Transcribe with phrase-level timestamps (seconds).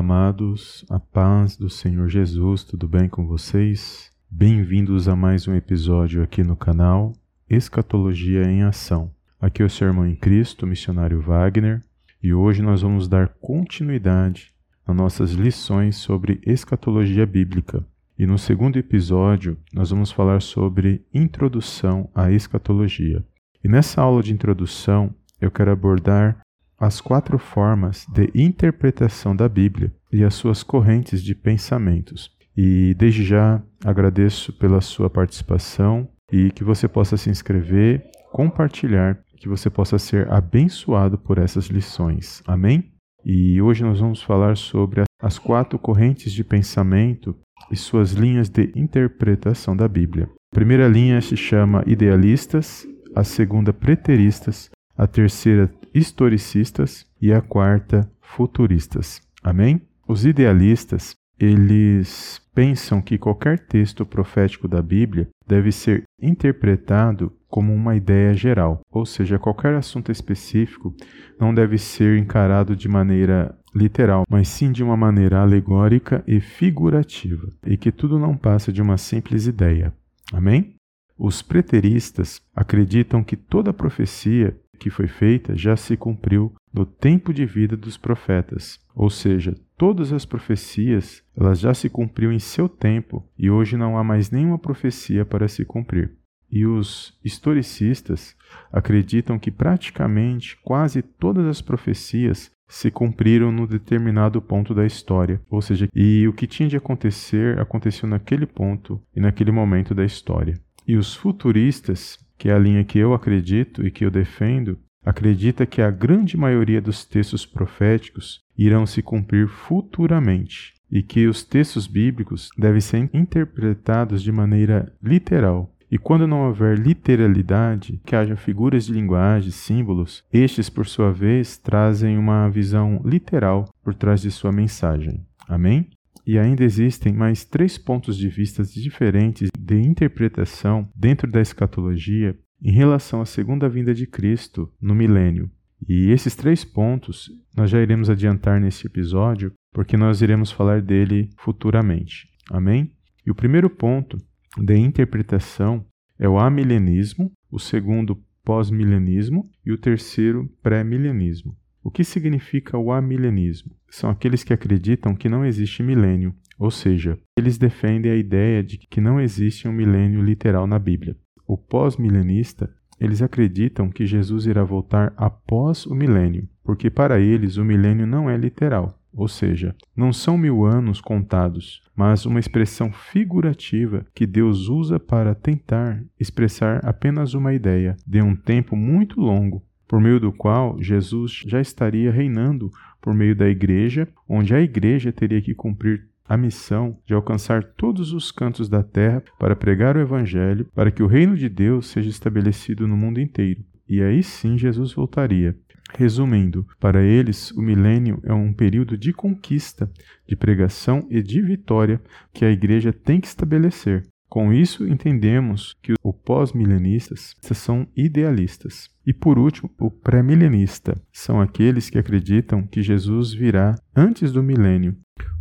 [0.00, 4.10] amados, a paz do Senhor Jesus, tudo bem com vocês?
[4.30, 7.12] Bem-vindos a mais um episódio aqui no canal
[7.50, 9.10] Escatologia em Ação.
[9.38, 11.82] Aqui é o seu irmão em Cristo, missionário Wagner,
[12.22, 14.54] e hoje nós vamos dar continuidade
[14.88, 17.84] nas nossas lições sobre escatologia bíblica.
[18.18, 23.22] E no segundo episódio, nós vamos falar sobre introdução à escatologia.
[23.62, 26.40] E nessa aula de introdução, eu quero abordar
[26.80, 32.30] as quatro formas de interpretação da Bíblia e as suas correntes de pensamentos.
[32.56, 38.02] E desde já agradeço pela sua participação e que você possa se inscrever,
[38.32, 42.42] compartilhar, que você possa ser abençoado por essas lições.
[42.46, 42.92] Amém?
[43.24, 47.36] E hoje nós vamos falar sobre as quatro correntes de pensamento
[47.70, 50.30] e suas linhas de interpretação da Bíblia.
[50.52, 58.10] A primeira linha se chama idealistas, a segunda preteristas, a terceira historicistas e a quarta
[58.20, 59.20] futuristas.
[59.42, 59.80] Amém?
[60.06, 67.96] Os idealistas, eles pensam que qualquer texto profético da Bíblia deve ser interpretado como uma
[67.96, 70.94] ideia geral, ou seja, qualquer assunto específico
[71.38, 77.48] não deve ser encarado de maneira literal, mas sim de uma maneira alegórica e figurativa,
[77.66, 79.92] e que tudo não passa de uma simples ideia.
[80.32, 80.74] Amém?
[81.18, 87.44] Os preteristas acreditam que toda profecia que foi feita já se cumpriu no tempo de
[87.44, 88.80] vida dos profetas.
[88.94, 93.98] Ou seja, todas as profecias, elas já se cumpriu em seu tempo e hoje não
[93.98, 96.12] há mais nenhuma profecia para se cumprir.
[96.50, 98.34] E os historicistas
[98.72, 105.60] acreditam que praticamente quase todas as profecias se cumpriram no determinado ponto da história, ou
[105.60, 110.58] seja, e o que tinha de acontecer aconteceu naquele ponto e naquele momento da história.
[110.86, 115.66] E os futuristas que é a linha que eu acredito e que eu defendo, acredita
[115.66, 121.86] que a grande maioria dos textos proféticos irão se cumprir futuramente e que os textos
[121.86, 125.70] bíblicos devem ser interpretados de maneira literal.
[125.90, 131.58] E quando não houver literalidade, que haja figuras de linguagem, símbolos, estes, por sua vez,
[131.58, 135.26] trazem uma visão literal por trás de sua mensagem.
[135.46, 135.90] Amém?
[136.26, 142.72] E ainda existem mais três pontos de vista diferentes de interpretação dentro da escatologia em
[142.72, 145.50] relação à segunda vinda de Cristo no milênio.
[145.86, 151.30] E esses três pontos nós já iremos adiantar neste episódio, porque nós iremos falar dele
[151.38, 152.28] futuramente.
[152.50, 152.92] Amém?
[153.26, 154.18] E o primeiro ponto
[154.58, 155.84] de interpretação
[156.18, 161.56] é o amilenismo, o segundo pós-milenismo e o terceiro pré-milenismo.
[161.82, 163.74] O que significa o amilenismo?
[163.88, 168.76] São aqueles que acreditam que não existe milênio, ou seja, eles defendem a ideia de
[168.76, 171.16] que não existe um milênio literal na Bíblia.
[171.46, 172.70] O pós-milenista,
[173.00, 178.28] eles acreditam que Jesus irá voltar após o milênio, porque para eles o milênio não
[178.28, 184.68] é literal, ou seja, não são mil anos contados, mas uma expressão figurativa que Deus
[184.68, 190.30] usa para tentar expressar apenas uma ideia de um tempo muito longo por meio do
[190.30, 192.70] qual Jesus já estaria reinando
[193.00, 198.12] por meio da igreja, onde a igreja teria que cumprir a missão de alcançar todos
[198.12, 202.08] os cantos da terra para pregar o evangelho, para que o reino de Deus seja
[202.08, 203.64] estabelecido no mundo inteiro.
[203.88, 205.58] E aí sim Jesus voltaria.
[205.92, 209.90] Resumindo, para eles, o milênio é um período de conquista,
[210.24, 212.00] de pregação e de vitória
[212.32, 214.06] que a igreja tem que estabelecer.
[214.28, 218.88] Com isso, entendemos que os pós-milenistas são idealistas.
[219.04, 224.96] E por último, o pré-milenista são aqueles que acreditam que Jesus virá antes do milênio,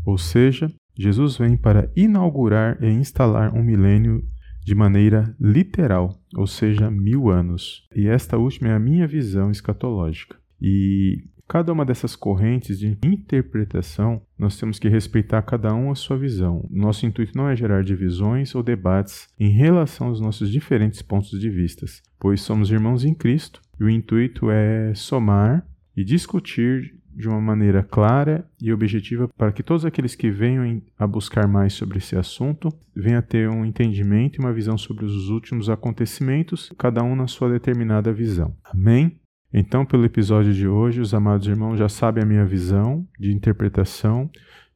[0.10, 4.24] ou seja, Jesus vem para inaugurar e instalar um milênio
[4.66, 7.88] de maneira literal, ou seja, mil anos.
[7.96, 10.36] E esta última é a minha visão escatológica.
[10.62, 16.16] E Cada uma dessas correntes de interpretação, nós temos que respeitar cada um a sua
[16.16, 16.64] visão.
[16.70, 21.50] Nosso intuito não é gerar divisões ou debates em relação aos nossos diferentes pontos de
[21.50, 21.88] vista,
[22.20, 25.66] pois somos irmãos em Cristo e o intuito é somar
[25.98, 31.06] e discutir de uma maneira clara e objetiva para que todos aqueles que venham a
[31.06, 35.28] buscar mais sobre esse assunto venham a ter um entendimento e uma visão sobre os
[35.28, 38.56] últimos acontecimentos, cada um na sua determinada visão.
[38.64, 39.20] Amém?
[39.54, 44.30] Então, pelo episódio de hoje, os amados irmãos já sabem a minha visão de interpretação,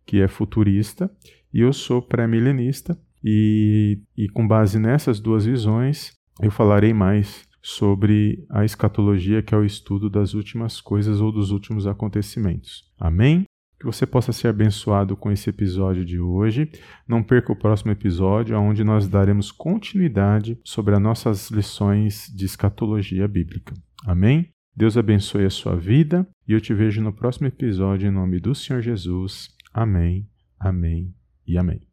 [0.06, 1.10] que é futurista,
[1.54, 6.12] e eu sou pré-milenista, e, e com base nessas duas visões,
[6.42, 11.50] eu falarei mais sobre a escatologia, que é o estudo das últimas coisas ou dos
[11.50, 12.92] últimos acontecimentos.
[13.00, 13.46] Amém?
[13.80, 16.70] Que você possa ser abençoado com esse episódio de hoje.
[17.08, 23.28] Não perca o próximo episódio, onde nós daremos continuidade sobre as nossas lições de escatologia
[23.28, 23.74] bíblica.
[24.06, 24.50] Amém?
[24.76, 28.54] Deus abençoe a sua vida e eu te vejo no próximo episódio em nome do
[28.54, 29.50] Senhor Jesus.
[29.74, 30.28] Amém,
[30.60, 31.14] amém
[31.48, 31.93] e amém.